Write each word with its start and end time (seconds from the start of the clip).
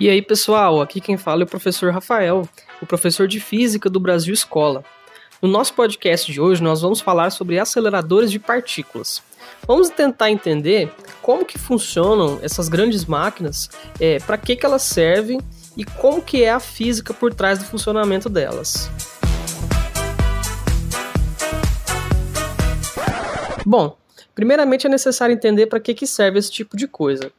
E 0.00 0.08
aí, 0.08 0.22
pessoal, 0.22 0.80
aqui 0.80 1.00
quem 1.00 1.16
fala 1.16 1.42
é 1.42 1.44
o 1.44 1.48
professor 1.48 1.92
Rafael, 1.92 2.48
o 2.80 2.86
professor 2.86 3.26
de 3.26 3.40
Física 3.40 3.90
do 3.90 3.98
Brasil 3.98 4.32
Escola. 4.32 4.84
No 5.42 5.48
nosso 5.48 5.74
podcast 5.74 6.30
de 6.30 6.40
hoje, 6.40 6.62
nós 6.62 6.82
vamos 6.82 7.00
falar 7.00 7.30
sobre 7.30 7.58
aceleradores 7.58 8.30
de 8.30 8.38
partículas. 8.38 9.20
Vamos 9.66 9.88
tentar 9.88 10.30
entender 10.30 10.88
como 11.20 11.44
que 11.44 11.58
funcionam 11.58 12.38
essas 12.42 12.68
grandes 12.68 13.06
máquinas, 13.06 13.68
é, 13.98 14.20
para 14.20 14.38
que, 14.38 14.54
que 14.54 14.64
elas 14.64 14.82
servem 14.82 15.40
e 15.76 15.84
como 15.84 16.22
que 16.22 16.44
é 16.44 16.52
a 16.52 16.60
física 16.60 17.12
por 17.12 17.34
trás 17.34 17.58
do 17.58 17.64
funcionamento 17.64 18.28
delas. 18.28 18.88
Bom, 23.66 23.98
primeiramente 24.32 24.86
é 24.86 24.90
necessário 24.90 25.32
entender 25.32 25.66
para 25.66 25.80
que, 25.80 25.92
que 25.92 26.06
serve 26.06 26.38
esse 26.38 26.52
tipo 26.52 26.76
de 26.76 26.86
coisa. 26.86 27.32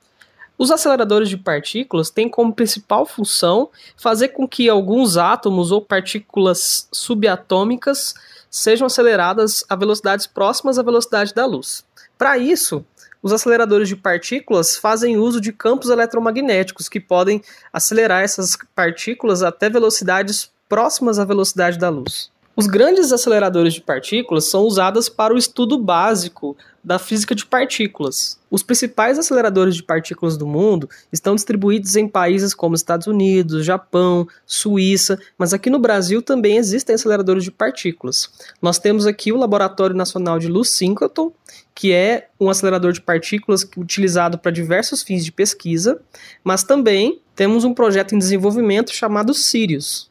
Os 0.59 0.71
aceleradores 0.71 1.29
de 1.29 1.37
partículas 1.37 2.09
têm 2.09 2.27
como 2.27 2.53
principal 2.53 3.05
função 3.05 3.69
fazer 3.95 4.27
com 4.29 4.45
que 4.45 4.67
alguns 4.67 5.15
átomos 5.15 5.71
ou 5.71 5.81
partículas 5.81 6.89
subatômicas 6.91 8.13
sejam 8.51 8.87
aceleradas 8.87 9.63
a 9.69 9.75
velocidades 9.77 10.27
próximas 10.27 10.77
à 10.77 10.83
velocidade 10.83 11.33
da 11.33 11.45
luz. 11.45 11.85
Para 12.17 12.37
isso, 12.37 12.85
os 13.23 13.31
aceleradores 13.31 13.87
de 13.87 13.95
partículas 13.95 14.75
fazem 14.75 15.15
uso 15.15 15.39
de 15.39 15.53
campos 15.53 15.89
eletromagnéticos 15.89 16.89
que 16.89 16.99
podem 16.99 17.41
acelerar 17.71 18.21
essas 18.21 18.57
partículas 18.75 19.41
até 19.41 19.69
velocidades 19.69 20.51
próximas 20.67 21.19
à 21.19 21.23
velocidade 21.23 21.79
da 21.79 21.87
luz. 21.87 22.29
Os 22.59 22.67
grandes 22.67 23.13
aceleradores 23.13 23.73
de 23.73 23.79
partículas 23.79 24.43
são 24.43 24.63
usados 24.63 25.07
para 25.07 25.33
o 25.33 25.37
estudo 25.37 25.77
básico 25.77 26.57
da 26.83 26.99
física 26.99 27.33
de 27.33 27.45
partículas. 27.45 28.37
Os 28.51 28.63
principais 28.63 29.17
aceleradores 29.17 29.77
de 29.77 29.81
partículas 29.81 30.35
do 30.35 30.45
mundo 30.45 30.89
estão 31.09 31.35
distribuídos 31.35 31.95
em 31.95 32.05
países 32.05 32.53
como 32.53 32.75
Estados 32.75 33.07
Unidos, 33.07 33.63
Japão, 33.63 34.27
Suíça, 34.45 35.17
mas 35.37 35.53
aqui 35.53 35.69
no 35.69 35.79
Brasil 35.79 36.21
também 36.21 36.57
existem 36.57 36.95
aceleradores 36.95 37.45
de 37.45 37.51
partículas. 37.51 38.29
Nós 38.61 38.77
temos 38.77 39.05
aqui 39.05 39.31
o 39.31 39.37
Laboratório 39.37 39.95
Nacional 39.95 40.37
de 40.37 40.49
Luz 40.49 40.69
Synchrotron, 40.71 41.31
que 41.73 41.93
é 41.93 42.27
um 42.37 42.49
acelerador 42.49 42.91
de 42.91 42.99
partículas 42.99 43.65
utilizado 43.77 44.37
para 44.37 44.51
diversos 44.51 45.01
fins 45.01 45.23
de 45.23 45.31
pesquisa, 45.31 46.01
mas 46.43 46.61
também 46.61 47.21
temos 47.37 47.63
um 47.63 47.73
projeto 47.73 48.15
em 48.15 48.19
desenvolvimento 48.19 48.93
chamado 48.93 49.33
Sirius, 49.33 50.09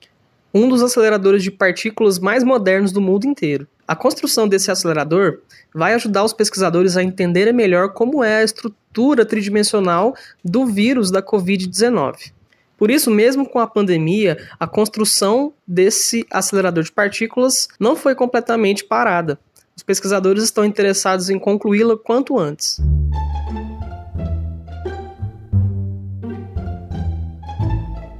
um 0.52 0.68
dos 0.68 0.82
aceleradores 0.82 1.42
de 1.42 1.50
partículas 1.50 2.18
mais 2.18 2.42
modernos 2.42 2.92
do 2.92 3.00
mundo 3.00 3.26
inteiro. 3.26 3.66
A 3.86 3.96
construção 3.96 4.48
desse 4.48 4.70
acelerador 4.70 5.40
vai 5.74 5.94
ajudar 5.94 6.24
os 6.24 6.32
pesquisadores 6.32 6.96
a 6.96 7.02
entenderem 7.02 7.52
melhor 7.52 7.92
como 7.92 8.22
é 8.22 8.38
a 8.38 8.44
estrutura 8.44 9.24
tridimensional 9.24 10.14
do 10.44 10.66
vírus 10.66 11.10
da 11.10 11.22
Covid-19. 11.22 12.32
Por 12.76 12.90
isso, 12.90 13.10
mesmo 13.10 13.48
com 13.48 13.58
a 13.58 13.66
pandemia, 13.66 14.38
a 14.58 14.66
construção 14.66 15.52
desse 15.66 16.24
acelerador 16.30 16.84
de 16.84 16.92
partículas 16.92 17.66
não 17.78 17.96
foi 17.96 18.14
completamente 18.14 18.84
parada. 18.84 19.38
Os 19.76 19.82
pesquisadores 19.82 20.44
estão 20.44 20.64
interessados 20.64 21.28
em 21.28 21.38
concluí-la 21.38 21.96
quanto 21.96 22.38
antes. 22.38 22.80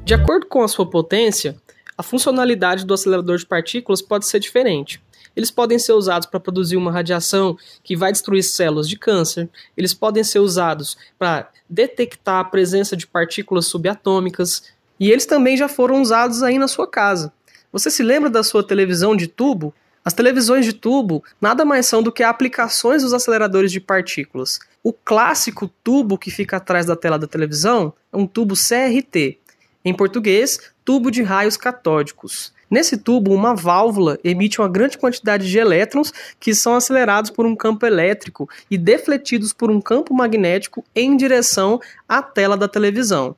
De 0.05 0.15
acordo 0.15 0.47
com 0.47 0.62
a 0.62 0.69
sua 0.69 0.89
potência, 0.89 1.55
a 1.99 2.03
funcionalidade 2.05 2.87
do 2.87 2.95
acelerador 2.95 3.37
de 3.39 3.45
partículas 3.45 4.01
pode 4.01 4.25
ser 4.29 4.39
diferente. 4.39 5.03
Eles 5.35 5.51
podem 5.51 5.81
ser 5.81 5.93
usados 5.93 6.29
para 6.29 6.39
produzir 6.39 6.77
uma 6.77 6.93
radiação 6.93 7.59
que 7.83 7.97
vai 7.97 8.13
destruir 8.13 8.45
células 8.45 8.89
de 8.89 8.97
câncer, 8.97 9.51
eles 9.77 9.93
podem 9.93 10.23
ser 10.23 10.39
usados 10.39 10.97
para 11.19 11.51
detectar 11.69 12.39
a 12.39 12.45
presença 12.45 12.97
de 12.97 13.05
partículas 13.05 13.67
subatômicas, 13.67 14.63
e 14.99 15.11
eles 15.11 15.27
também 15.27 15.57
já 15.57 15.69
foram 15.69 16.01
usados 16.01 16.43
aí 16.43 16.57
na 16.57 16.69
sua 16.69 16.87
casa. 16.87 17.33
Você 17.73 17.91
se 17.91 18.03
lembra 18.03 18.31
da 18.31 18.45
sua 18.45 18.62
televisão 18.62 19.17
de 19.17 19.27
tubo? 19.27 19.75
As 20.05 20.15
televisões 20.15 20.65
de 20.65 20.72
tubo 20.72 21.22
nada 21.41 21.65
mais 21.65 21.87
são 21.87 22.03
do 22.03 22.12
que 22.12 22.22
aplicações 22.22 23.03
dos 23.03 23.12
aceleradores 23.12 23.71
de 23.71 23.81
partículas. 23.81 24.59
O 24.83 24.93
clássico 24.93 25.69
tubo 25.84 26.17
que 26.17 26.31
fica 26.31 26.56
atrás 26.56 26.87
da 26.87 26.97
tela 26.97 27.19
da 27.19 27.27
televisão 27.27 27.93
é 28.12 28.17
um 28.17 28.27
tubo 28.27 28.55
CRT. 28.55 29.39
Em 29.84 29.94
português, 29.94 30.59
tubo 30.84 31.11
de 31.11 31.22
raios 31.22 31.56
catódicos. 31.56 32.53
Nesse 32.71 32.99
tubo, 32.99 33.33
uma 33.33 33.55
válvula 33.55 34.19
emite 34.22 34.61
uma 34.61 34.69
grande 34.69 34.99
quantidade 34.99 35.49
de 35.49 35.59
elétrons 35.59 36.12
que 36.39 36.55
são 36.55 36.75
acelerados 36.75 37.31
por 37.31 37.47
um 37.47 37.56
campo 37.56 37.87
elétrico 37.87 38.49
e 38.71 38.77
defletidos 38.77 39.53
por 39.53 39.71
um 39.71 39.81
campo 39.81 40.12
magnético 40.12 40.84
em 40.94 41.16
direção 41.16 41.81
à 42.06 42.21
tela 42.21 42.56
da 42.56 42.69
televisão. 42.69 43.34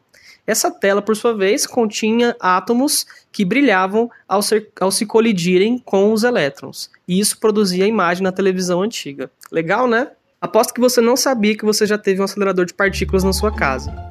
Essa 0.47 0.69
tela, 0.69 1.01
por 1.01 1.15
sua 1.15 1.33
vez, 1.33 1.65
continha 1.65 2.35
átomos 2.41 3.07
que 3.31 3.45
brilhavam 3.45 4.11
ao, 4.27 4.43
ser, 4.43 4.69
ao 4.81 4.91
se 4.91 5.07
colidirem 5.07 5.79
com 5.79 6.13
os 6.13 6.25
elétrons. 6.25 6.91
E 7.07 7.21
isso 7.21 7.39
produzia 7.39 7.85
a 7.85 7.89
imagem 7.89 8.25
na 8.25 8.33
televisão 8.33 8.83
antiga. 8.83 9.31
Legal, 9.53 9.87
né? 9.87 10.09
Aposto 10.41 10.75
que 10.75 10.81
você 10.81 11.01
não 11.01 11.17
sabia 11.17 11.57
que 11.57 11.65
você 11.65 11.87
já 11.87 11.99
teve 11.99 12.21
um 12.21 12.25
acelerador 12.25 12.65
de 12.65 12.75
partículas 12.75 13.23
na 13.23 13.33
sua 13.33 13.55
casa. 13.55 14.10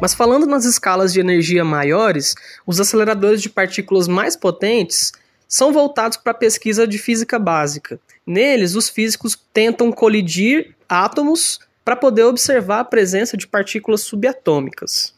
Mas 0.00 0.14
falando 0.14 0.46
nas 0.46 0.64
escalas 0.64 1.12
de 1.12 1.20
energia 1.20 1.64
maiores, 1.64 2.34
os 2.66 2.80
aceleradores 2.80 3.42
de 3.42 3.50
partículas 3.50 4.08
mais 4.08 4.34
potentes 4.34 5.12
são 5.46 5.72
voltados 5.72 6.16
para 6.16 6.32
a 6.32 6.34
pesquisa 6.34 6.86
de 6.86 6.96
física 6.96 7.38
básica. 7.38 8.00
Neles, 8.26 8.74
os 8.74 8.88
físicos 8.88 9.38
tentam 9.52 9.92
colidir 9.92 10.74
átomos 10.88 11.60
para 11.84 11.96
poder 11.96 12.24
observar 12.24 12.80
a 12.80 12.84
presença 12.84 13.36
de 13.36 13.46
partículas 13.46 14.02
subatômicas. 14.02 15.12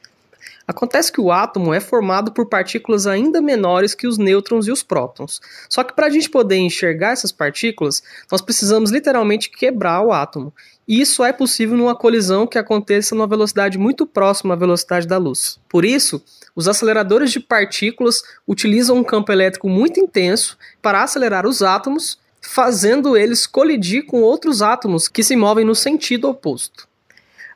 Acontece 0.67 1.11
que 1.11 1.21
o 1.21 1.33
átomo 1.33 1.75
é 1.75 1.81
formado 1.81 2.33
por 2.33 2.47
partículas 2.47 3.07
ainda 3.07 3.41
menores 3.41 3.95
que 3.95 4.07
os 4.07 4.19
nêutrons 4.19 4.67
e 4.67 4.73
os 4.73 4.83
prótons. 4.83 5.41
Só 5.69 5.83
que 5.83 5.95
para 5.95 6.07
a 6.07 6.11
gente 6.11 6.31
poder 6.31 6.57
enxergar 6.57 7.13
essas 7.13 7.33
partículas, 7.33 8.03
nós 8.31 8.41
precisamos 8.41 8.91
literalmente 8.91 9.51
quebrar 9.51 10.03
o 10.03 10.13
átomo. 10.13 10.53
E 10.87 11.01
isso 11.01 11.25
é 11.25 11.33
possível 11.33 11.77
numa 11.77 11.95
colisão 11.95 12.47
que 12.47 12.59
aconteça 12.59 13.15
numa 13.15 13.27
velocidade 13.27 13.79
muito 13.79 14.07
próxima 14.07 14.55
à 14.55 14.57
velocidade 14.57 15.07
da 15.07 15.19
luz. 15.19 15.59
Por 15.69 15.85
isso, 15.85 16.23
os 16.55 16.69
aceleradores 16.69 17.31
de 17.31 17.41
partículas 17.41 18.23
utilizam 18.47 18.97
um 18.97 19.05
campo 19.05 19.33
elétrico 19.33 19.69
muito 19.69 19.99
intenso 19.99 20.59
para 20.81 21.03
acelerar 21.03 21.47
os 21.47 21.63
átomos, 21.63 22.19
fazendo 22.41 23.17
eles 23.17 23.47
colidir 23.47 24.05
com 24.07 24.21
outros 24.21 24.61
átomos 24.61 25.09
que 25.09 25.23
se 25.23 25.37
movem 25.37 25.65
no 25.65 25.75
sentido 25.75 26.29
oposto. 26.29 26.92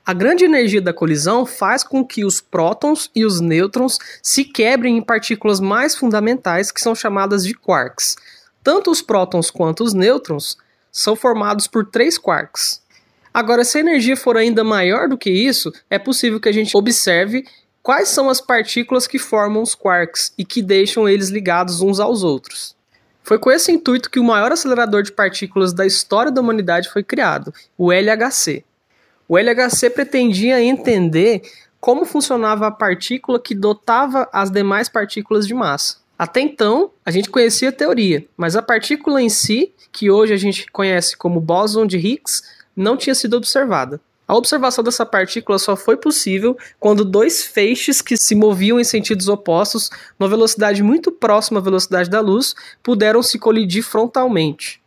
A 0.07 0.13
grande 0.13 0.45
energia 0.45 0.81
da 0.81 0.93
colisão 0.93 1.45
faz 1.45 1.83
com 1.83 2.07
que 2.07 2.25
os 2.25 2.41
prótons 2.41 3.11
e 3.13 3.25
os 3.25 3.41
nêutrons 3.41 3.99
se 4.23 4.45
quebrem 4.45 4.99
em 4.99 5.03
partículas 5.03 5.59
mais 5.59 5.97
fundamentais 5.97 6.71
que 6.71 6.81
são 6.81 6.95
chamadas 6.95 7.45
de 7.45 7.53
quarks. 7.53 8.15
Tanto 8.63 8.89
os 8.89 9.03
prótons 9.03 9.51
quanto 9.51 9.83
os 9.83 9.95
nêutrons 9.95 10.57
são 10.93 11.17
formados 11.17 11.67
por 11.67 11.85
três 11.85 12.17
quarks. 12.17 12.81
Agora, 13.35 13.65
se 13.65 13.79
a 13.79 13.81
energia 13.81 14.17
for 14.17 14.37
ainda 14.37 14.63
maior 14.63 15.09
do 15.09 15.19
que 15.19 15.29
isso, 15.29 15.73
é 15.91 15.99
possível 15.99 16.39
que 16.39 16.49
a 16.49 16.53
gente 16.53 16.77
observe 16.77 17.45
quais 17.83 18.09
são 18.09 18.31
as 18.31 18.41
partículas 18.41 19.09
que 19.09 19.19
formam 19.19 19.61
os 19.61 19.75
quarks 19.75 20.33
e 20.39 20.45
que 20.45 20.63
deixam 20.63 21.09
eles 21.09 21.31
ligados 21.31 21.81
uns 21.81 21.99
aos 21.99 22.23
outros. 22.23 22.77
Foi 23.25 23.41
com 23.41 23.51
esse 23.51 23.73
intuito 23.73 24.09
que 24.09 24.21
o 24.21 24.25
maior 24.25 24.53
acelerador 24.53 25.03
de 25.03 25.11
partículas 25.11 25.73
da 25.73 25.85
história 25.85 26.31
da 26.31 26.41
humanidade 26.41 26.89
foi 26.91 27.03
criado, 27.03 27.53
o 27.77 27.91
LHC. 27.93 28.65
O 29.29 29.37
LHC 29.37 29.91
pretendia 29.91 30.63
entender 30.63 31.43
como 31.81 32.05
funcionava 32.05 32.69
a 32.69 32.71
partícula 32.71 33.41
que 33.41 33.55
dotava 33.55 34.29
as 34.33 34.51
demais 34.51 34.89
partículas 34.89 35.47
de 35.47 35.55
massa. 35.55 35.97
Até 36.19 36.41
então, 36.41 36.91
a 37.05 37.11
gente 37.11 37.29
conhecia 37.29 37.69
a 37.69 37.73
teoria, 37.73 38.25
mas 38.37 38.57
a 38.57 38.63
partícula 38.63 39.21
em 39.21 39.29
si, 39.29 39.73
que 39.93 40.11
hoje 40.11 40.33
a 40.33 40.37
gente 40.37 40.71
conhece 40.71 41.17
como 41.17 41.41
bóson 41.41 41.87
de 41.87 41.99
Higgs, 41.99 42.43
não 42.75 42.97
tinha 42.97 43.15
sido 43.15 43.37
observada. 43.37 44.01
A 44.29 44.35
observação 44.35 44.83
dessa 44.83 45.07
partícula 45.07 45.59
só 45.59 45.77
foi 45.77 45.97
possível 45.97 46.57
quando 46.81 47.05
dois 47.05 47.45
feixes 47.45 48.01
que 48.01 48.17
se 48.17 48.35
moviam 48.35 48.81
em 48.81 48.85
sentidos 48.85 49.29
opostos, 49.29 49.91
numa 50.19 50.29
velocidade 50.29 50.83
muito 50.83 51.13
próxima 51.13 51.61
à 51.61 51.63
velocidade 51.63 52.11
da 52.11 52.21
luz, 52.21 52.55
puderam 52.83 53.23
se 53.23 53.39
colidir 53.39 53.83
frontalmente. 53.83 54.81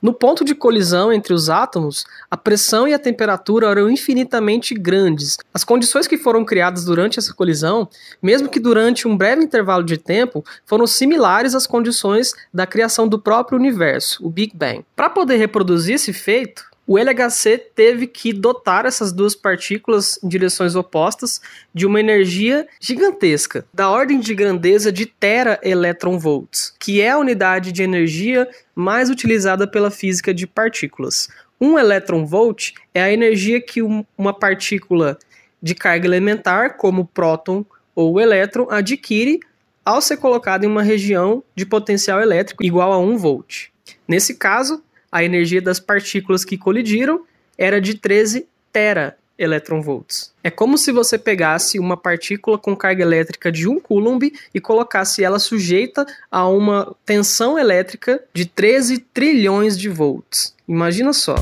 No 0.00 0.12
ponto 0.12 0.44
de 0.44 0.54
colisão 0.54 1.10
entre 1.12 1.32
os 1.32 1.48
átomos, 1.48 2.04
a 2.30 2.36
pressão 2.36 2.86
e 2.86 2.92
a 2.92 2.98
temperatura 2.98 3.68
eram 3.68 3.90
infinitamente 3.90 4.74
grandes. 4.74 5.38
As 5.54 5.64
condições 5.64 6.06
que 6.06 6.18
foram 6.18 6.44
criadas 6.44 6.84
durante 6.84 7.18
essa 7.18 7.32
colisão, 7.32 7.88
mesmo 8.22 8.48
que 8.48 8.60
durante 8.60 9.08
um 9.08 9.16
breve 9.16 9.42
intervalo 9.42 9.82
de 9.82 9.96
tempo, 9.96 10.44
foram 10.66 10.86
similares 10.86 11.54
às 11.54 11.66
condições 11.66 12.34
da 12.52 12.66
criação 12.66 13.08
do 13.08 13.18
próprio 13.18 13.58
universo, 13.58 14.24
o 14.24 14.30
Big 14.30 14.54
Bang. 14.54 14.84
Para 14.94 15.08
poder 15.08 15.36
reproduzir 15.36 15.94
esse 15.94 16.12
feito, 16.12 16.75
o 16.86 16.98
LHC 16.98 17.58
teve 17.74 18.06
que 18.06 18.32
dotar 18.32 18.86
essas 18.86 19.12
duas 19.12 19.34
partículas 19.34 20.18
em 20.22 20.28
direções 20.28 20.76
opostas 20.76 21.40
de 21.74 21.84
uma 21.84 21.98
energia 21.98 22.68
gigantesca, 22.80 23.66
da 23.74 23.90
ordem 23.90 24.20
de 24.20 24.34
grandeza 24.34 24.92
de 24.92 25.04
tera 25.04 25.58
electronvolts, 25.62 26.72
que 26.78 27.00
é 27.00 27.10
a 27.10 27.18
unidade 27.18 27.72
de 27.72 27.82
energia 27.82 28.48
mais 28.74 29.10
utilizada 29.10 29.66
pela 29.66 29.90
física 29.90 30.32
de 30.32 30.46
partículas. 30.46 31.28
Um 31.60 31.78
electronvolt 31.78 32.72
é 32.94 33.02
a 33.02 33.12
energia 33.12 33.60
que 33.60 33.82
uma 33.82 34.32
partícula 34.32 35.18
de 35.60 35.74
carga 35.74 36.06
elementar, 36.06 36.76
como 36.76 37.02
o 37.02 37.06
próton 37.06 37.64
ou 37.94 38.12
o 38.12 38.20
elétron, 38.20 38.68
adquire 38.70 39.40
ao 39.84 40.00
ser 40.00 40.18
colocada 40.18 40.66
em 40.66 40.68
uma 40.68 40.82
região 40.82 41.42
de 41.54 41.64
potencial 41.64 42.20
elétrico 42.20 42.64
igual 42.64 42.92
a 42.92 42.98
1 42.98 43.16
volt. 43.16 43.68
Nesse 44.06 44.34
caso, 44.34 44.82
a 45.16 45.24
energia 45.24 45.62
das 45.62 45.80
partículas 45.80 46.44
que 46.44 46.58
colidiram 46.58 47.24
era 47.56 47.80
de 47.80 47.94
13 47.94 48.46
tera 48.70 49.16
electronvolts. 49.38 50.30
É 50.44 50.50
como 50.50 50.76
se 50.76 50.92
você 50.92 51.16
pegasse 51.16 51.78
uma 51.78 51.96
partícula 51.96 52.58
com 52.58 52.76
carga 52.76 53.02
elétrica 53.02 53.50
de 53.50 53.66
1 53.66 53.80
coulomb 53.80 54.30
e 54.52 54.60
colocasse 54.60 55.24
ela 55.24 55.38
sujeita 55.38 56.04
a 56.30 56.46
uma 56.46 56.94
tensão 57.06 57.58
elétrica 57.58 58.22
de 58.34 58.44
13 58.44 58.98
trilhões 58.98 59.78
de 59.78 59.88
volts. 59.88 60.54
Imagina 60.68 61.14
só. 61.14 61.36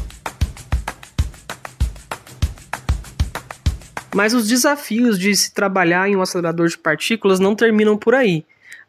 Mas 4.15 4.35
os 4.35 4.47
desafios 4.47 5.19
de 5.19 5.35
se 5.35 5.53
trabalhar 5.53 6.09
em 6.09 6.15
um 6.15 6.23
acelerador 6.23 6.69
de 6.69 6.79
partículas 6.79 7.41
não 7.41 7.57
terminam 7.57 7.97
por 7.97 8.15
aí 8.15 8.45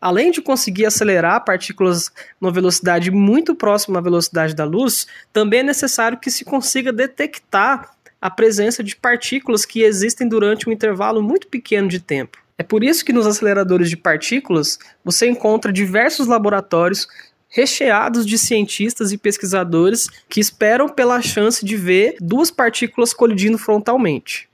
além 0.06 0.30
de 0.30 0.40
conseguir 0.40 0.86
acelerar 0.86 1.44
partículas 1.44 2.12
numa 2.40 2.52
velocidade 2.52 3.10
muito 3.10 3.56
próxima 3.56 3.98
à 3.98 4.02
velocidade 4.04 4.54
da 4.54 4.63
luz, 4.63 5.07
também 5.34 5.62
é 5.62 5.63
necessário 5.63 6.19
que 6.19 6.30
se 6.30 6.46
consiga 6.46 6.94
detectar 6.94 7.90
a 8.22 8.30
presença 8.30 8.84
de 8.84 8.96
partículas 8.96 9.66
que 9.66 9.81
existem 9.81 10.28
durante 10.30 10.69
um 10.69 10.72
intervalo 10.72 11.24
muito 11.24 11.48
pequeno 11.48 11.88
de 11.88 12.00
tempo. 12.00 12.38
É 12.56 12.62
por 12.62 12.84
isso 12.84 13.04
que 13.04 13.12
nos 13.12 13.25
aceleradores 13.25 13.90
de 13.90 13.98
partículas 13.98 14.78
você 15.04 15.28
encontra 15.28 15.74
diversos 15.74 16.28
laboratórios 16.28 17.08
recheados 17.50 18.28
de 18.28 18.38
cientistas 18.38 19.12
e 19.12 19.18
pesquisadores 19.18 20.08
que 20.30 20.40
esperam 20.40 20.88
pela 20.88 21.19
chance 21.19 21.66
de 21.66 21.75
ver 21.75 22.16
duas 22.22 22.51
partículas 22.51 23.12
colidindo 23.12 23.58
frontalmente. 23.58 24.48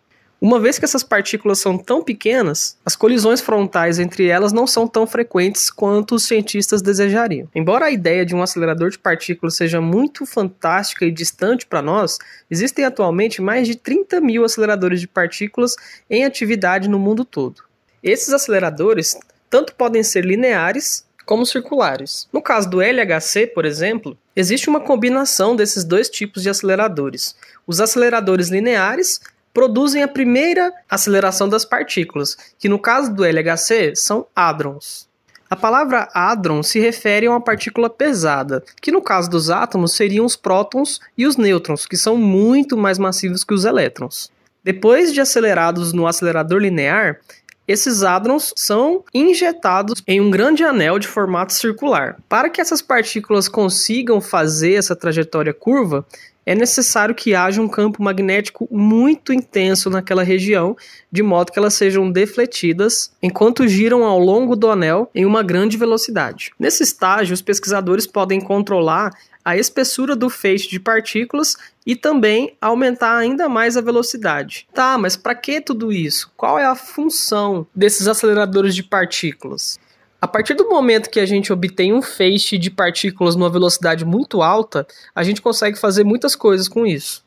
Uma 0.44 0.60
vez 0.60 0.80
que 0.80 0.86
essas 0.86 1.04
partículas 1.04 1.60
são 1.60 1.78
tão 1.78 2.04
pequenas, 2.04 2.76
as 2.84 2.96
colisões 2.96 3.40
frontais 3.40 4.00
entre 4.00 4.26
elas 4.26 4.52
não 4.52 4.66
são 4.66 4.88
tão 4.88 5.06
frequentes 5.06 5.70
quanto 5.70 6.16
os 6.16 6.24
cientistas 6.24 6.82
desejariam. 6.82 7.48
Embora 7.54 7.86
a 7.86 7.92
ideia 7.92 8.26
de 8.26 8.34
um 8.34 8.42
acelerador 8.42 8.90
de 8.90 8.98
partículas 8.98 9.56
seja 9.56 9.80
muito 9.80 10.26
fantástica 10.26 11.06
e 11.06 11.12
distante 11.12 11.68
para 11.68 11.84
nós, 11.84 12.18
existem 12.50 12.84
atualmente 12.84 13.40
mais 13.40 13.68
de 13.68 13.76
30 13.76 14.20
mil 14.20 14.44
aceleradores 14.44 15.00
de 15.00 15.08
partículas 15.08 15.76
em 16.10 16.26
atividade 16.26 16.90
no 16.90 16.98
mundo 16.98 17.24
todo. 17.24 17.62
Esses 18.02 18.34
aceleradores 18.34 19.16
tanto 19.48 19.76
podem 19.76 20.02
ser 20.02 20.26
lineares 20.26 21.06
como 21.24 21.46
circulares. 21.46 22.28
No 22.34 22.42
caso 22.42 22.68
do 22.68 22.82
LHC, 22.82 23.46
por 23.46 23.64
exemplo, 23.64 24.18
existe 24.36 24.70
uma 24.70 24.80
combinação 24.80 25.56
desses 25.56 25.84
dois 25.84 26.10
tipos 26.10 26.42
de 26.42 26.50
aceleradores. 26.50 27.36
Os 27.68 27.80
aceleradores 27.80 28.50
lineares 28.50 29.22
produzem 29.54 30.04
a 30.04 30.08
primeira 30.08 30.72
aceleração 30.90 31.48
das 31.48 31.66
partículas, 31.66 32.38
que 32.58 32.70
no 32.70 32.80
caso 32.80 33.14
do 33.14 33.26
LHC 33.26 33.96
são 33.96 34.26
hadrons. 34.36 35.10
A 35.50 35.56
palavra 35.56 36.08
hadron 36.14 36.64
se 36.64 36.80
refere 36.80 37.26
a 37.26 37.32
uma 37.32 37.42
partícula 37.42 37.90
pesada, 37.90 38.64
que 38.82 38.92
no 38.92 39.02
caso 39.02 39.30
dos 39.30 39.50
átomos 39.50 39.92
seriam 39.92 40.26
os 40.26 40.38
prótons 40.38 41.02
e 41.18 41.28
os 41.28 41.36
nêutrons, 41.36 41.86
que 41.86 41.98
são 41.98 42.16
muito 42.16 42.78
mais 42.78 42.98
massivos 42.98 43.44
que 43.44 43.54
os 43.54 43.66
elétrons. 43.66 44.32
Depois 44.64 45.12
de 45.12 45.20
acelerados 45.20 45.92
no 45.92 46.08
acelerador 46.08 46.60
linear, 46.60 47.20
esses 47.68 48.04
hadrons 48.04 48.54
são 48.56 49.04
injetados 49.14 50.02
em 50.08 50.22
um 50.22 50.32
grande 50.32 50.64
anel 50.64 50.98
de 50.98 51.08
formato 51.08 51.54
circular. 51.54 52.18
Para 52.28 52.50
que 52.50 52.62
essas 52.62 52.82
partículas 52.82 53.48
consigam 53.48 54.20
fazer 54.20 54.74
essa 54.74 54.96
trajetória 54.96 55.54
curva, 55.54 56.06
é 56.46 56.56
necessário 56.56 57.14
que 57.14 57.36
haja 57.36 57.62
um 57.62 57.68
campo 57.68 58.02
magnético 58.02 58.68
muito 58.72 59.32
intenso 59.32 59.90
naquela 59.90 60.24
região, 60.24 60.76
de 61.12 61.22
modo 61.22 61.52
que 61.52 61.60
elas 61.60 61.74
sejam 61.74 62.12
defletidas 62.12 63.12
enquanto 63.22 63.68
giram 63.68 64.04
ao 64.04 64.20
longo 64.20 64.56
do 64.56 64.70
anel 64.70 65.10
em 65.14 65.26
uma 65.26 65.44
grande 65.44 65.78
velocidade. 65.78 66.52
Nesse 66.60 66.84
estágio, 66.84 67.34
os 67.34 67.42
pesquisadores 67.42 68.08
podem 68.08 68.42
controlar 68.42 69.12
a 69.44 69.58
espessura 69.58 70.16
do 70.16 70.30
feixe 70.30 70.70
de 70.70 70.80
partículas 70.80 71.58
e 71.86 71.96
também 71.96 72.56
aumentar 72.62 73.18
ainda 73.18 73.50
mais 73.50 73.76
a 73.76 73.82
velocidade. 73.82 74.68
Tá, 74.74 74.98
mas 74.98 75.18
para 75.18 75.36
que 75.36 75.60
tudo 75.60 75.92
isso? 75.92 76.32
Qual 76.38 76.60
é 76.60 76.66
a 76.66 76.76
função 76.76 77.66
desses 77.76 78.08
aceleradores 78.08 78.76
de 78.76 78.84
partículas? 78.84 79.80
A 80.22 80.28
partir 80.28 80.54
do 80.54 80.70
momento 80.70 81.10
que 81.10 81.20
a 81.20 81.26
gente 81.26 81.52
obtém 81.52 81.92
um 81.92 82.02
feixe 82.02 82.56
de 82.56 82.70
partículas 82.70 83.36
numa 83.36 83.50
velocidade 83.50 84.06
muito 84.06 84.44
alta, 84.44 84.86
a 85.16 85.24
gente 85.24 85.42
consegue 85.42 85.80
fazer 85.80 86.04
muitas 86.04 86.36
coisas 86.36 86.68
com 86.68 86.86
isso. 86.86 87.24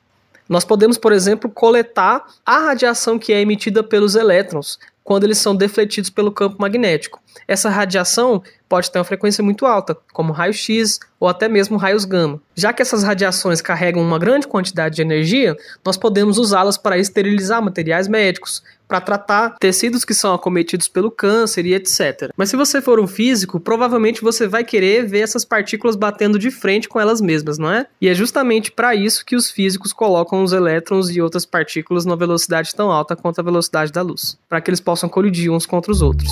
Nós 0.49 0.65
podemos, 0.65 0.97
por 0.97 1.13
exemplo, 1.13 1.51
coletar 1.51 2.25
a 2.47 2.59
radiação 2.59 3.19
que 3.19 3.33
é 3.33 3.41
emitida 3.41 3.83
pelos 3.83 4.15
elétrons 4.15 4.79
quando 5.03 5.25
eles 5.25 5.39
são 5.39 5.57
defletidos 5.57 6.09
pelo 6.09 6.31
campo 6.31 6.57
magnético. 6.61 7.21
Essa 7.49 7.69
radiação 7.69 8.43
pode 8.69 8.91
ter 8.91 8.99
uma 8.99 9.05
frequência 9.05 9.43
muito 9.43 9.67
alta, 9.67 9.97
como 10.13 10.33
raio-x 10.33 11.01
ou 11.19 11.29
até 11.29 11.49
mesmo 11.49 11.77
raios 11.77 12.05
gama. 12.05 12.41
Já 12.55 12.73
que 12.73 12.81
essas 12.81 13.03
radiações 13.03 13.61
carregam 13.61 14.03
uma 14.03 14.19
grande 14.19 14.47
quantidade 14.47 14.95
de 14.97 15.03
energia, 15.03 15.57
nós 15.85 15.97
podemos 15.97 16.39
usá-las 16.39 16.79
para 16.79 16.97
esterilizar 16.97 17.61
materiais 17.61 18.07
médicos, 18.07 18.63
para 18.95 19.01
tratar 19.01 19.57
tecidos 19.59 20.05
que 20.05 20.15
são 20.15 20.33
acometidos 20.33 20.87
pelo 20.87 21.11
câncer 21.11 21.67
e 21.67 21.75
etc. 21.75 22.31
Mas 22.37 22.51
se 22.51 22.57
você 22.57 22.81
for 22.81 23.01
um 23.01 23.09
físico, 23.09 23.59
provavelmente 23.59 24.23
você 24.23 24.47
vai 24.47 24.63
querer 24.63 25.05
ver 25.05 25.21
essas 25.21 25.45
partículas 25.45 25.97
batendo 25.97 26.39
de 26.39 26.49
frente 26.49 26.89
com 26.89 27.01
elas 27.01 27.21
mesmas, 27.21 27.59
não 27.59 27.73
é? 27.73 27.89
E 28.01 28.09
é 28.09 28.15
justamente 28.15 28.71
para 28.71 28.95
isso 28.95 29.27
que 29.27 29.35
os 29.35 29.51
físicos 29.51 29.93
colocam 29.93 30.45
os 30.45 30.53
elétrons 30.53 31.11
e 31.11 31.21
outras 31.21 31.45
partículas 31.45 32.05
numa 32.05 32.17
velocidade 32.17 32.73
tão 32.73 32.89
alta 32.89 33.17
quanto 33.17 33.41
a 33.41 33.45
velocidade 33.45 33.91
da 33.91 34.03
luz, 34.03 34.39
para 34.49 34.61
que 34.61 34.71
eles 34.71 34.81
possam 34.81 35.09
colidir 35.09 35.51
uns 35.51 35.67
contra 35.67 35.91
os 35.91 36.01
outros. 36.01 36.31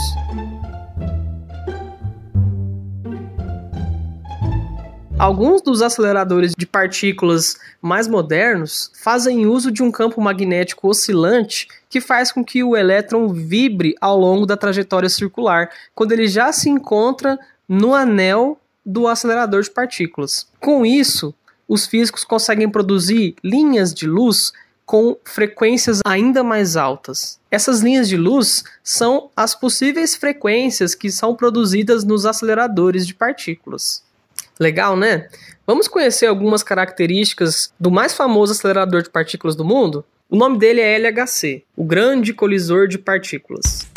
Alguns 5.19 5.63
dos 5.63 5.83
aceleradores 5.83 6.53
de 6.57 6.67
partículas 6.67 7.57
mais 7.81 8.09
modernos 8.09 8.91
fazem 8.95 9.47
uso 9.47 9.71
de 9.71 9.83
um 9.83 9.91
campo 9.91 10.21
magnético 10.21 10.89
oscilante 10.89 11.69
que 11.89 12.01
faz 12.01 12.33
com 12.33 12.45
que 12.45 12.65
o 12.65 12.77
elétron 12.77 13.29
vibre 13.29 13.95
ao 14.01 14.19
longo 14.19 14.47
da 14.47 14.57
trajetória 14.57 15.09
circular, 15.09 15.71
quando 15.95 16.13
ele 16.13 16.27
já 16.27 16.53
se 16.53 16.69
encontra 16.69 17.39
no 17.69 17.95
anel 17.95 18.59
do 18.85 19.07
acelerador 19.07 19.63
de 19.63 19.71
partículas. 19.71 20.49
Com 20.59 20.85
isso, 20.85 21.35
os 21.69 21.87
físicos 21.87 22.25
conseguem 22.25 22.69
produzir 22.69 23.37
linhas 23.45 23.95
de 23.95 24.07
luz 24.07 24.53
com 24.85 25.17
frequências 25.25 26.01
ainda 26.05 26.43
mais 26.43 26.77
altas. 26.77 27.39
Essas 27.51 27.81
linhas 27.81 28.09
de 28.09 28.17
luz 28.17 28.65
são 28.83 29.31
as 29.37 29.55
possíveis 29.55 30.17
frequências 30.17 30.95
que 30.95 31.11
são 31.11 31.35
produzidas 31.35 32.05
nos 32.05 32.27
aceleradores 32.27 33.07
de 33.07 33.15
partículas. 33.15 34.03
Legal, 34.63 34.97
né? 34.97 35.27
Vamos 35.67 35.89
conhecer 35.89 36.27
algumas 36.27 36.63
características 36.63 37.75
do 37.81 37.91
mais 37.91 38.15
famoso 38.15 38.53
acelerador 38.53 39.03
de 39.03 39.11
partículas 39.11 39.57
do 39.57 39.65
mundo? 39.65 40.05
O 40.31 40.37
nome 40.37 40.57
dele 40.57 40.81
é 40.81 40.97
LHC, 40.97 41.65
o 41.77 41.83
Grande 41.83 42.33
Colisor 42.33 42.87
de 42.87 42.97
Partículas. 42.97 43.91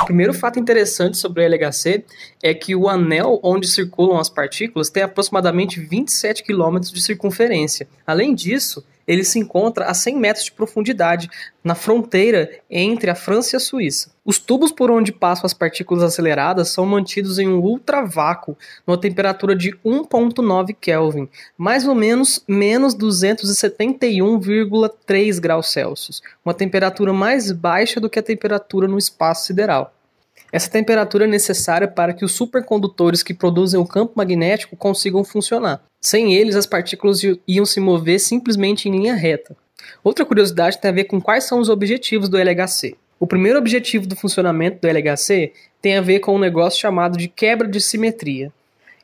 O 0.00 0.06
primeiro 0.06 0.32
fato 0.32 0.58
interessante 0.58 1.18
sobre 1.18 1.42
o 1.42 1.46
LHC 1.46 2.06
é 2.42 2.54
que 2.54 2.74
o 2.74 2.88
anel 2.88 3.38
onde 3.42 3.68
circulam 3.68 4.18
as 4.18 4.30
partículas 4.30 4.88
tem 4.88 5.02
aproximadamente 5.02 5.78
27 5.78 6.42
km 6.42 6.78
de 6.80 7.02
circunferência. 7.02 7.86
Além 8.06 8.34
disso, 8.34 8.82
ele 9.06 9.24
se 9.24 9.38
encontra 9.38 9.86
a 9.86 9.94
100 9.94 10.16
metros 10.16 10.44
de 10.44 10.52
profundidade, 10.52 11.30
na 11.64 11.74
fronteira 11.74 12.50
entre 12.70 13.10
a 13.10 13.14
França 13.14 13.54
e 13.54 13.56
a 13.56 13.60
Suíça. 13.60 14.10
Os 14.24 14.38
tubos 14.38 14.70
por 14.72 14.90
onde 14.90 15.12
passam 15.12 15.46
as 15.46 15.54
partículas 15.54 16.02
aceleradas 16.02 16.70
são 16.70 16.84
mantidos 16.86 17.38
em 17.38 17.48
um 17.48 17.60
ultravácuo, 17.60 18.56
numa 18.86 18.98
temperatura 18.98 19.56
de 19.56 19.72
1.9 19.84 20.74
Kelvin, 20.80 21.28
mais 21.56 21.86
ou 21.86 21.94
menos 21.94 22.42
menos 22.46 22.96
271,3 22.96 25.40
graus 25.40 25.72
Celsius, 25.72 26.20
uma 26.44 26.54
temperatura 26.54 27.12
mais 27.12 27.52
baixa 27.52 28.00
do 28.00 28.10
que 28.10 28.18
a 28.18 28.22
temperatura 28.22 28.88
no 28.88 28.98
espaço 28.98 29.46
sideral. 29.46 29.94
Essa 30.52 30.70
temperatura 30.70 31.24
é 31.24 31.28
necessária 31.28 31.88
para 31.88 32.12
que 32.12 32.24
os 32.24 32.32
supercondutores 32.32 33.22
que 33.22 33.32
produzem 33.32 33.80
o 33.80 33.86
campo 33.86 34.12
magnético 34.16 34.76
consigam 34.76 35.24
funcionar. 35.24 35.80
Sem 36.04 36.34
eles, 36.34 36.56
as 36.56 36.66
partículas 36.66 37.20
iam 37.46 37.64
se 37.64 37.78
mover 37.78 38.18
simplesmente 38.18 38.88
em 38.88 38.92
linha 38.92 39.14
reta. 39.14 39.56
Outra 40.02 40.24
curiosidade 40.24 40.80
tem 40.80 40.90
a 40.90 40.94
ver 40.94 41.04
com 41.04 41.20
quais 41.20 41.44
são 41.44 41.60
os 41.60 41.68
objetivos 41.68 42.28
do 42.28 42.36
LHC. 42.36 42.96
O 43.20 43.26
primeiro 43.26 43.56
objetivo 43.56 44.04
do 44.04 44.16
funcionamento 44.16 44.80
do 44.80 44.88
LHC 44.88 45.52
tem 45.80 45.96
a 45.96 46.00
ver 46.00 46.18
com 46.18 46.34
um 46.34 46.40
negócio 46.40 46.80
chamado 46.80 47.16
de 47.16 47.28
quebra 47.28 47.68
de 47.68 47.80
simetria. 47.80 48.52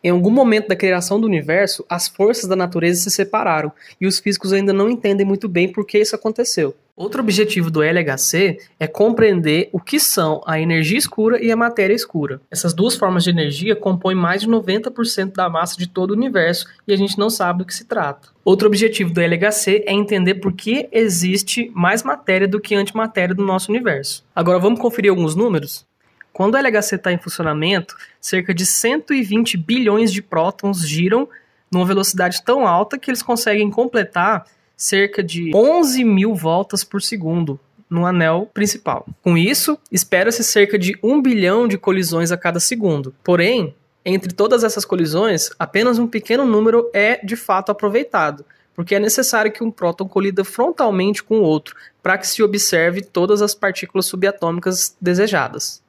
Em 0.02 0.10
algum 0.10 0.30
momento 0.30 0.66
da 0.66 0.74
criação 0.74 1.20
do 1.20 1.26
universo, 1.26 1.84
as 1.88 2.08
forças 2.08 2.48
da 2.48 2.56
natureza 2.56 3.02
se 3.02 3.12
separaram 3.12 3.70
e 4.00 4.06
os 4.06 4.18
físicos 4.18 4.52
ainda 4.52 4.72
não 4.72 4.90
entendem 4.90 5.24
muito 5.24 5.48
bem 5.48 5.70
por 5.70 5.86
que 5.86 5.98
isso 5.98 6.16
aconteceu. 6.16 6.74
Outro 6.98 7.22
objetivo 7.22 7.70
do 7.70 7.80
LHC 7.80 8.58
é 8.76 8.88
compreender 8.88 9.68
o 9.72 9.78
que 9.78 10.00
são 10.00 10.42
a 10.44 10.58
energia 10.58 10.98
escura 10.98 11.40
e 11.40 11.52
a 11.52 11.56
matéria 11.56 11.94
escura. 11.94 12.40
Essas 12.50 12.74
duas 12.74 12.96
formas 12.96 13.22
de 13.22 13.30
energia 13.30 13.76
compõem 13.76 14.16
mais 14.16 14.40
de 14.40 14.48
90% 14.48 15.32
da 15.32 15.48
massa 15.48 15.78
de 15.78 15.86
todo 15.86 16.10
o 16.10 16.14
universo 16.14 16.66
e 16.88 16.92
a 16.92 16.96
gente 16.96 17.16
não 17.16 17.30
sabe 17.30 17.60
do 17.60 17.64
que 17.64 17.72
se 17.72 17.84
trata. 17.84 18.30
Outro 18.44 18.66
objetivo 18.66 19.12
do 19.12 19.20
LHC 19.20 19.84
é 19.86 19.92
entender 19.92 20.34
por 20.34 20.52
que 20.52 20.88
existe 20.90 21.70
mais 21.72 22.02
matéria 22.02 22.48
do 22.48 22.60
que 22.60 22.74
antimatéria 22.74 23.32
no 23.32 23.46
nosso 23.46 23.70
universo. 23.70 24.24
Agora 24.34 24.58
vamos 24.58 24.80
conferir 24.80 25.12
alguns 25.12 25.36
números? 25.36 25.86
Quando 26.32 26.54
o 26.54 26.58
LHC 26.58 26.96
está 26.96 27.12
em 27.12 27.18
funcionamento, 27.18 27.94
cerca 28.20 28.52
de 28.52 28.66
120 28.66 29.56
bilhões 29.56 30.12
de 30.12 30.20
prótons 30.20 30.84
giram 30.84 31.28
numa 31.70 31.86
velocidade 31.86 32.42
tão 32.42 32.66
alta 32.66 32.98
que 32.98 33.08
eles 33.08 33.22
conseguem 33.22 33.70
completar 33.70 34.44
cerca 34.78 35.24
de 35.24 35.50
11 35.52 36.04
mil 36.04 36.36
voltas 36.36 36.84
por 36.84 37.02
segundo 37.02 37.58
no 37.90 38.06
anel 38.06 38.48
principal. 38.54 39.04
Com 39.22 39.36
isso, 39.36 39.76
espera-se 39.90 40.44
cerca 40.44 40.78
de 40.78 40.96
1 41.02 41.20
bilhão 41.20 41.66
de 41.66 41.76
colisões 41.76 42.30
a 42.30 42.36
cada 42.36 42.60
segundo. 42.60 43.12
Porém, 43.24 43.74
entre 44.04 44.32
todas 44.32 44.62
essas 44.62 44.84
colisões, 44.84 45.50
apenas 45.58 45.98
um 45.98 46.06
pequeno 46.06 46.44
número 46.44 46.88
é 46.94 47.18
de 47.24 47.34
fato 47.34 47.72
aproveitado, 47.72 48.44
porque 48.74 48.94
é 48.94 49.00
necessário 49.00 49.50
que 49.50 49.64
um 49.64 49.70
próton 49.70 50.06
colida 50.06 50.44
frontalmente 50.44 51.24
com 51.24 51.38
o 51.38 51.42
outro 51.42 51.74
para 52.00 52.16
que 52.16 52.28
se 52.28 52.42
observe 52.42 53.02
todas 53.02 53.42
as 53.42 53.54
partículas 53.54 54.06
subatômicas 54.06 54.96
desejadas. 55.00 55.82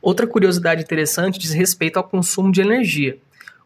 Outra 0.00 0.26
curiosidade 0.26 0.82
interessante 0.82 1.38
diz 1.38 1.50
respeito 1.50 1.96
ao 1.96 2.04
consumo 2.04 2.52
de 2.52 2.60
energia. 2.60 3.18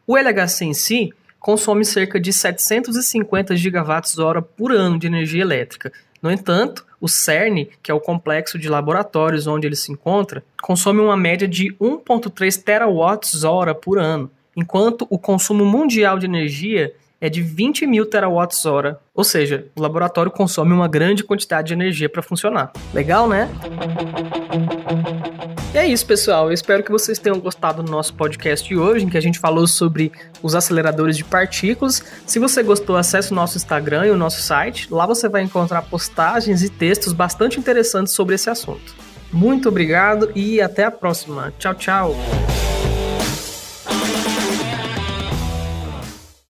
O 0.07 0.17
LHC 0.17 0.65
em 0.65 0.75
si 0.75 1.13
consome 1.40 1.85
cerca 1.85 2.20
de 2.20 2.32
750 2.32 3.56
gigawatts-hora 3.56 4.42
por 4.42 4.70
ano 4.73 4.99
de 4.99 5.06
energia 5.06 5.40
elétrica. 5.40 5.90
No 6.23 6.30
entanto, 6.30 6.85
o 7.00 7.09
CERN, 7.09 7.66
que 7.82 7.90
é 7.90 7.94
o 7.94 8.00
complexo 8.00 8.59
de 8.59 8.68
laboratórios 8.68 9.47
onde 9.47 9.66
ele 9.66 9.75
se 9.75 9.90
encontra, 9.90 10.44
consome 10.61 11.00
uma 11.00 11.16
média 11.16 11.49
de 11.49 11.75
1,3 11.80 12.62
terawatts-hora 12.62 13.75
por 13.75 13.99
ano, 13.99 14.30
enquanto 14.54 15.06
o 15.09 15.18
consumo 15.18 15.64
mundial 15.64 16.18
de 16.18 16.26
energia 16.26 16.92
é 17.20 17.28
de 17.28 17.42
20 17.42 17.87
mil 17.87 18.06
terawatts-hora. 18.06 18.99
Ou 19.14 19.25
seja, 19.25 19.66
o 19.75 19.80
laboratório 19.80 20.30
consome 20.30 20.73
uma 20.73 20.88
grande 20.88 21.25
quantidade 21.25 21.68
de 21.68 21.75
energia 21.75 22.09
para 22.09 22.23
funcionar. 22.23 22.73
Legal, 22.94 23.28
né? 23.28 23.49
E 25.73 25.79
é 25.79 25.87
isso, 25.87 26.05
pessoal. 26.05 26.49
Eu 26.49 26.53
espero 26.53 26.83
que 26.83 26.91
vocês 26.91 27.19
tenham 27.19 27.39
gostado 27.39 27.81
do 27.81 27.91
nosso 27.91 28.12
podcast 28.15 28.67
de 28.67 28.77
hoje, 28.77 29.05
em 29.05 29.09
que 29.09 29.17
a 29.17 29.21
gente 29.21 29.39
falou 29.39 29.69
sobre 29.69 30.11
os 30.43 30.57
aceleradores 30.57 31.17
de 31.17 31.23
partículas. 31.23 32.03
Se 32.27 32.41
você 32.41 32.61
gostou, 32.61 32.97
acesse 32.97 33.31
o 33.31 33.35
nosso 33.37 33.57
Instagram 33.57 34.07
e 34.07 34.11
o 34.11 34.17
nosso 34.17 34.43
site. 34.43 34.93
Lá 34.93 35.07
você 35.07 35.29
vai 35.29 35.43
encontrar 35.43 35.83
postagens 35.83 36.62
e 36.65 36.69
textos 36.69 37.12
bastante 37.12 37.61
interessantes 37.61 38.12
sobre 38.12 38.35
esse 38.35 38.50
assunto. 38.50 38.97
Muito 39.33 39.69
obrigado 39.69 40.33
e 40.35 40.61
até 40.61 40.85
a 40.85 40.91
próxima. 40.91 41.53
Tchau, 41.57 41.75
tchau. 41.75 42.60